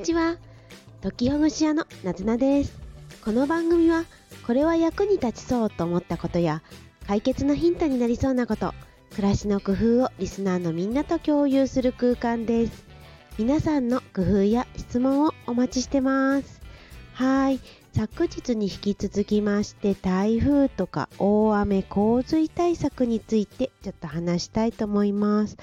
[0.00, 0.38] にちは。
[1.02, 2.72] 時ほぐし屋のなずなです。
[3.22, 4.06] この番組は
[4.46, 6.62] これは役に立ちそうと思ったことや
[7.06, 8.72] 解決のヒントになりそうなこと
[9.14, 12.86] 暮らしの工夫をリスナーのみんなと共有する空間です。
[13.36, 16.62] 皆さんの工夫や質問をお待ちしてます。
[17.12, 17.60] はい。
[17.92, 25.58] 昨日に引き続きまして台風とか大雨洪水対策についてちょっと話したいと思います。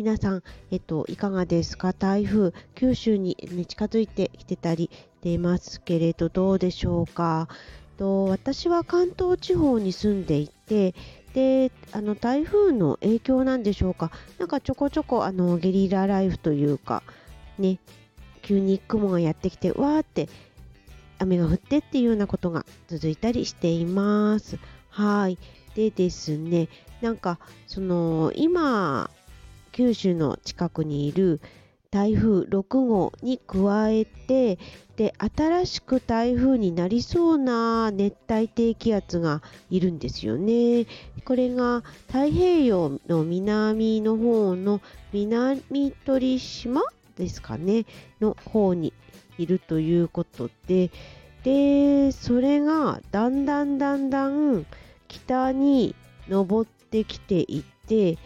[0.00, 1.92] 皆さん、えっと、いかがですか？
[1.92, 4.88] 台風、九州に、ね、近づいてきてたり
[5.20, 7.48] 出ますけれど、どうでしょうか？
[7.98, 10.94] と私は関東地方に住んでいて、
[11.34, 14.10] で、あの、台風の影響なんでしょうか？
[14.38, 17.02] なんかちょこちょこ、あの、ゲリラライフというか、
[17.58, 17.78] ね、
[18.40, 20.30] 急に雲がやってきて、わーって
[21.18, 24.58] 雨が降ってっていうようなことが続いたりしています。
[24.88, 25.36] はい。
[25.74, 26.68] でですね、
[27.02, 29.10] なんか、その、今、
[29.72, 31.40] 九州の近くにいる
[31.90, 34.58] 台風6号に加えて、
[34.96, 40.86] で、新しく台風になりそうな熱帯低気圧がいるんですよね。
[41.24, 44.80] これが太平洋の南の方の
[45.12, 46.82] 南鳥島
[47.16, 47.86] ですかね、
[48.20, 48.92] の方に
[49.36, 50.90] いるということで、
[51.42, 54.64] で、それがだんだんだんだん
[55.08, 55.96] 北に
[56.28, 58.16] 登ってきていて、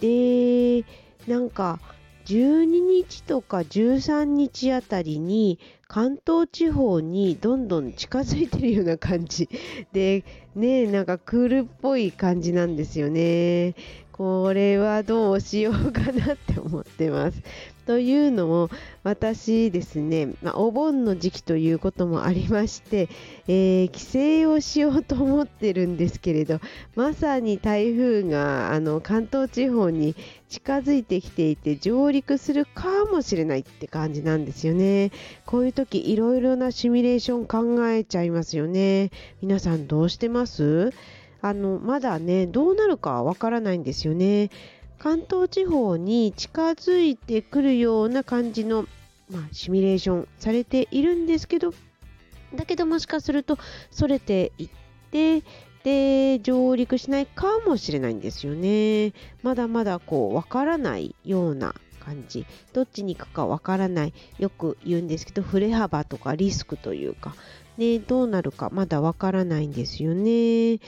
[0.00, 0.84] で、
[1.26, 1.80] なんか、
[2.26, 9.48] 12日とか13日あたりに関東地方にどんどん近づいてるような感じ。
[9.94, 10.24] で
[10.56, 13.76] ねなんかクールっぽい感じなんですよね。
[14.10, 17.40] これはどうしようかなって思ってます。
[17.86, 18.68] というのも
[19.04, 23.08] 私ですね、まあ、お盆の時期ということもありまして、
[23.46, 26.60] えー、帰省をしようと思ってるんですけれど
[26.96, 30.16] まさに台風があの関東地方に
[30.48, 35.12] 近づいてきていて上陸するかもしれないって感じなんですよね。
[35.44, 39.10] こういう時いろいろなシミュレーション考えちゃいますよね。
[39.40, 40.92] 皆さんどうしてます？
[41.42, 44.50] あのまだねどうなるかわからないんですよね。
[44.98, 48.86] 関東地方に近づいてくるような感じの、
[49.30, 51.74] まあ、シミュレーションされているんですけど
[52.54, 53.58] だけどもしかすると
[53.90, 54.68] それていっ
[55.10, 55.42] て
[55.84, 59.12] で上陸しないかもしれないんですよね。
[59.44, 62.44] まだまだこうわからないような感じ。
[62.72, 64.14] どっちに行くかわからない。
[64.40, 67.36] よく言うんですけど振れ幅とかリスクというか。
[67.76, 70.78] ねどうなるかまだわからないんですよね。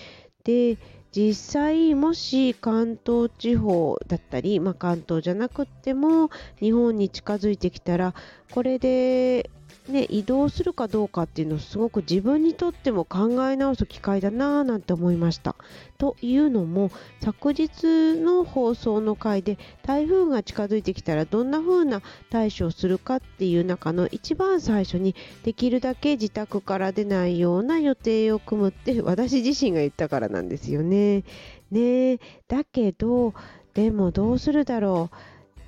[0.42, 0.78] で
[1.14, 6.30] 実際もし関東地方だったり、まあ、関東じゃなくっても
[6.60, 8.14] 日本に近づいてきたら
[8.52, 9.50] これで、
[9.88, 15.56] ね、移動するかどうかっていうのをすごく自分にとっても考え直す機会だなぁなんて思いました。
[15.96, 16.90] というのも
[17.20, 31.24] 昨日の放送の回で台風が近づいてきたらどんな風な対処をするかっていう中の一番最初にできるだけ自宅から出ないような予定を組むって 私自身が言ったからなんですよね。
[31.70, 33.32] ねだけど
[33.74, 35.10] でもどうするだろ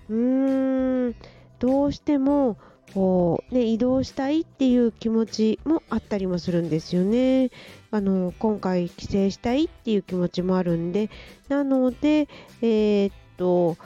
[0.09, 1.15] ううーん
[1.59, 2.57] どうしても
[2.95, 7.51] こう、ね、移動したいっていう気持ちもあったりもするんですよね。
[7.91, 11.11] あの今回帰省したいっていう気持ちもあるんで
[11.49, 12.29] なので、
[12.63, 13.77] えー、っと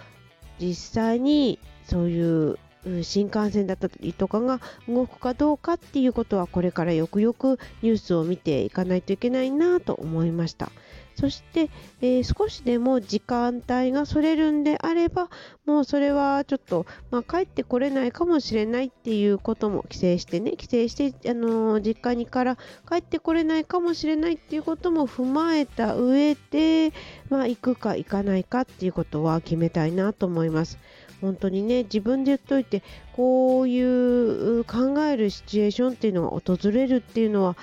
[0.60, 2.58] 実際にそういう
[3.02, 10.70] 新幹線だったりとかが動くかどうかっていうことはこれからよくよくニュースを見ていかないといけないなと思いました。
[11.14, 11.70] そして、
[12.00, 15.30] えー、少しでも時間帯がそれるんであれば、
[15.64, 22.56] もうそれはちょっと、まあ、帰ってこれないかもしれないっていうことも帰省してね、帰省して、あのー、実家にから
[22.88, 26.92] 帰ってこれないかもしれないっていうことも踏まえた上で、
[27.30, 30.78] まあ、行くか行かないかっていうことは決めたいなと思います。
[31.20, 32.82] 本当にね、自分で言っといて、
[33.14, 37.56] こういう考えるシチュエーションっていうのが訪れるっていうのは、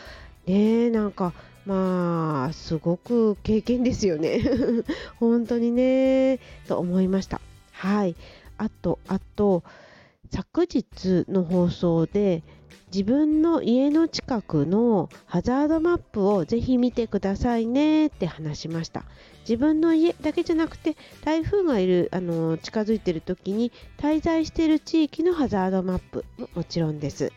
[0.47, 1.33] ねえ、なんか、
[1.65, 4.41] まあ、すごく経験ですよね。
[5.19, 7.39] 本当にね、と思いました。
[7.71, 8.15] はい。
[8.57, 9.63] あと、あと、
[10.31, 12.43] 昨日の放送で、
[12.93, 19.05] 自分の家の近くのハザードマップをぜひ見てくださいねって話しました。
[19.41, 27.31] 自分の家だけじゃなくて台風がいるあの近づいている時に滞在している地域のハザードマップももちろんです。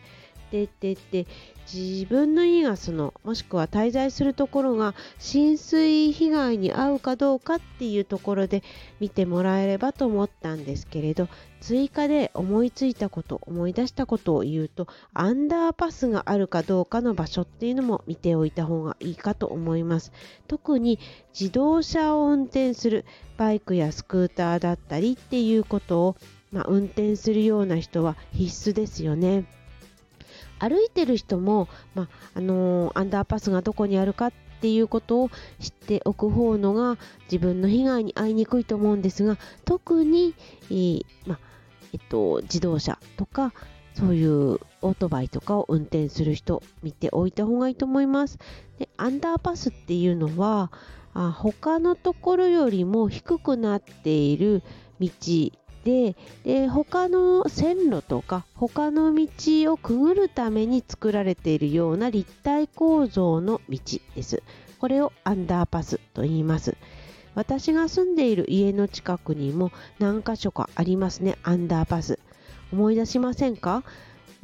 [0.51, 1.25] ででで
[1.71, 8.61] 自分の家がそのもしくは滞在するところが浸水被害に遭うかどうかっていうところで
[8.99, 11.27] 見てもらえればと思ったんですけれど
[11.61, 20.11] 追加で思いついたこと思い出したことを言うとアンダーパスがあるかどうかの場所っていうのも見ておいた方がいいかと思います
[20.47, 20.99] 特に
[21.37, 23.05] 自動車を運転する
[23.37, 26.15] バイクやスクーターだったりっていうことを、
[26.51, 29.45] まあ、運転するような人は必須ですよね。
[30.59, 35.29] 歩いてる人も、まあのー、アンダーパスがどこにあるかっていうことを
[35.59, 36.97] 知っておく方のが
[37.31, 40.33] 自分の被害に遭いにくいと思うんですが特に、
[40.69, 41.39] えー、まあ
[41.93, 43.53] えっと、自動車とか
[43.93, 48.37] そういうオートバイとかを運転する人見ておいた方がいいと思います。
[48.77, 50.73] でアンダーパスっていうのは
[51.13, 54.61] あ他のところよりも低くなっている
[54.99, 55.09] 道
[55.85, 59.27] でで他の線路とか他の道
[59.71, 63.79] をくぐるために作られているような立体構造の道
[64.15, 64.43] です。
[64.79, 66.75] これをアンダーパスと言います。
[67.35, 72.17] 私が住んでいる家の近くにも何箇所かありますね、アンダーパス。
[72.73, 73.83] 思い出しませんか？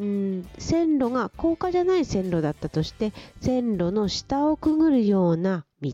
[0.02, 5.94] ん線路が高架じゃない線路だったとして線路の下をくぐるような道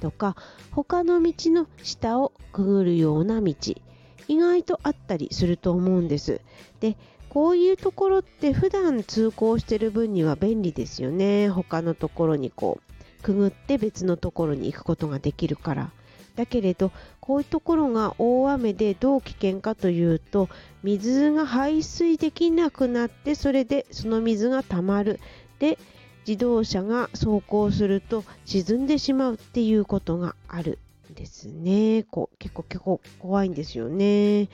[0.00, 0.36] とか
[0.70, 3.54] 他の道の下をくぐるような道
[4.30, 6.40] 意外とあったりすると思うんです。
[6.78, 6.96] で
[7.28, 11.48] こういうところって普段通行してる分には便利ですよね。
[11.48, 15.90] 他のところにこうくぐって別のところに行くことができるから。
[16.36, 20.48] だけれどこういうところが大雨でどう危険かというと
[20.84, 25.18] 水が排水できなくなってそれでその水がたまる
[25.58, 25.76] で
[26.26, 30.78] 自動車が走行すると沈んでしまうっていうことがある
[31.14, 32.04] ですね。
[32.10, 34.48] こう結構結構怖いんですよね。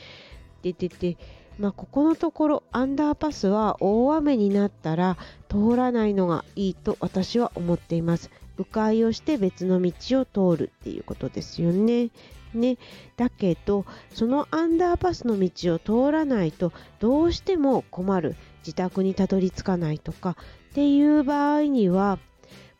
[0.62, 1.16] ででで
[1.58, 5.16] まあ、ここのところアンダーパスは大雨になったら
[5.48, 8.30] 通らないのがいいと私は思っています。
[8.58, 12.10] 迂回をして別の道を通るっていうことですよね。
[12.54, 12.78] ね、
[13.16, 18.36] だけどそのアンダーパスの道を通らないとどうしても困る。
[18.60, 20.36] 自宅にたどり着かないとか
[20.70, 22.18] っていう場合には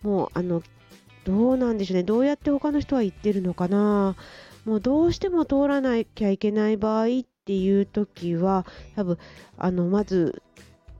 [0.02, 0.60] もうあの
[1.26, 2.04] どうなんでしょうね。
[2.04, 4.14] どうやって他の人は言ってるのかな。
[4.64, 7.08] もうどうしても通らなきゃいけない場合っ
[7.44, 8.64] ていう時は
[8.94, 9.18] 多分
[9.58, 10.42] あのまず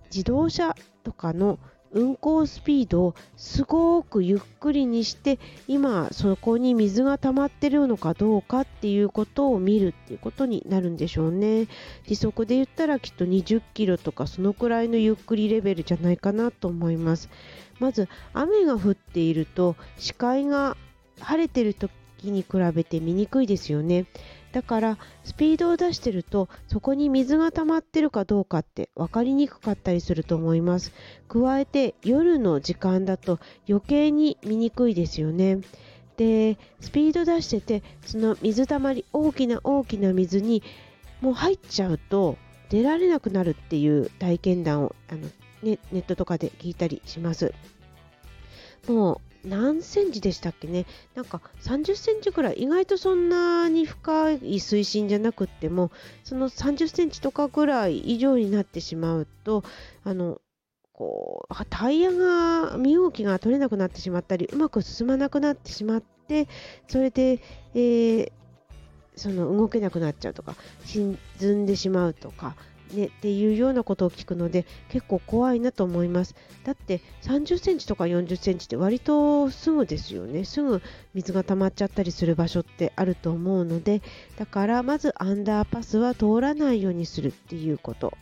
[0.06, 0.75] 自動車
[1.05, 1.58] とかの
[1.93, 11.69] 運行スピードをすごくゆっくりにして今そこに水が溜まってるのかどうかっていうことを見るっていうことになるんでしょうね。
[12.06, 17.31] 時速で言ったらきっと20キロとかそのくらいのゆっくりレベルじゃないかなと思います。
[17.78, 20.76] まず雨が降っていると視界が
[21.20, 21.90] 晴れてる時
[22.25, 24.06] に比べて見にくいですよね。
[24.52, 30.93] だからスピードを出してるとそこに水が溜まってるかどうかって分かりにくかったりすると思います。
[31.28, 33.38] 加えて夜の時間だと
[33.69, 35.61] 余計に見にくいですよね。
[36.17, 40.62] でスピード出しててその水たまり大きな大きな水に
[41.20, 42.38] もう入っちゃうと
[42.70, 45.28] 出られなくなるっていう体験談をあの、
[45.66, 47.52] ね、ネットとかで聞いたりします。
[48.86, 50.86] もう何センチでしたっけね？
[51.14, 52.54] なんか30センチぐらい。
[52.54, 55.90] 意外とそんなに深い水深じゃなくっても
[56.24, 59.64] その30センチとかぐらい以上になってしまうと
[60.04, 60.40] あの
[60.92, 66.48] こうタイヤが身動きが取れなくなってしまったりうまく進まなくなってしまって
[66.88, 67.40] それで、
[67.74, 68.32] えー、
[69.14, 70.54] その動けなくなっちゃうとか
[70.84, 72.56] 沈んでしまうとか
[72.94, 76.35] ね、っていうようなことを聞くので結構怖いなと思います。
[76.65, 80.44] だって30センチとか40センチって割とすぐですよね。
[80.44, 80.81] すぐ
[81.15, 84.03] 水が溜まっちゃったりする場所ってあると思うので
[84.37, 88.12] だからまずアンダーパスは通らないようにするっていうこと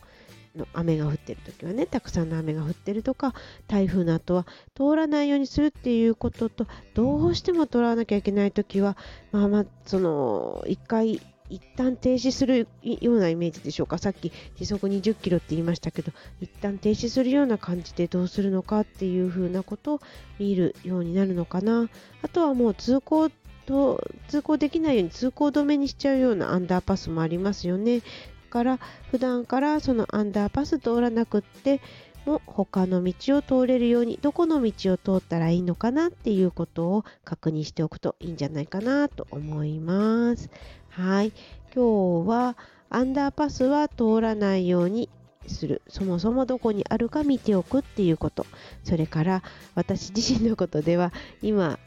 [0.55, 3.33] の雨が降ってる時はねたくさんの雨が降ってるとか
[3.67, 4.45] 台風の後は
[4.75, 8.97] 通らないようにするっていうこととどうしても通らなきゃいけない時は
[9.31, 16.11] まあまあその1回一旦停止するようなイメージでしょうかさっき時速20キロって言いましたけど
[16.41, 20.01] 一旦停止するような感じでどうするのかっていう風なことを
[20.39, 21.89] 見るようになるのかな
[22.21, 23.29] あとはもう通行
[23.65, 28.05] と通行できないように通行止めにしちゃうようなアンダーパスもありますよねだ
[28.49, 28.79] から
[29.11, 31.81] 普段からそのアンダーパス通らなくって
[32.25, 40.49] も他の道を通れるようにどこの道を通ったらいいのかなっていうことを確認しておくといいんじゃないかなと思います。
[40.95, 41.33] はい。
[41.75, 42.55] 今日は
[42.89, 45.09] アンダーパスは通らないように
[45.45, 45.81] する。
[45.89, 48.45] そもそもどこにあるか見ておくっていうこと。
[48.85, 51.11] それから私自身のことでは
[51.41, 51.79] 今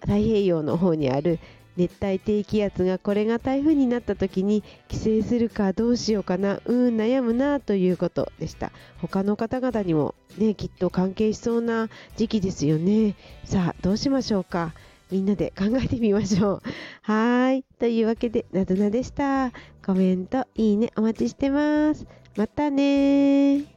[0.00, 1.38] 太平洋の方にある
[1.78, 14.72] 熱帯低気圧がこれが台風になった時に帰省するかどうしようかなうん悩むなということでした他の方々にもねきっと関係しそうな時期ですよねさあどうしましょうか
[15.10, 16.62] みんなで考えてみましょう。
[17.02, 17.64] はい。
[17.78, 19.52] というわけで、なずなでした。
[19.84, 22.06] コメント、いいね、お待ちしてます。
[22.36, 23.73] またね